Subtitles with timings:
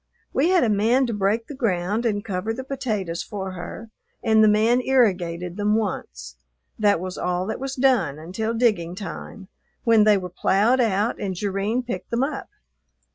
[0.33, 3.91] We had a man to break the ground and cover the potatoes for her
[4.23, 6.37] and the man irrigated them once.
[6.79, 9.47] That was all that was done until digging time,
[9.83, 12.49] when they were ploughed out and Jerrine picked them up.